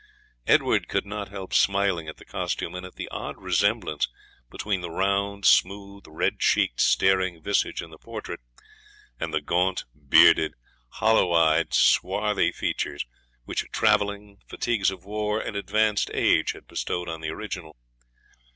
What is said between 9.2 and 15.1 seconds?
the gaunt, bearded, hollow eyed, swarthy features, which travelling, fatigues of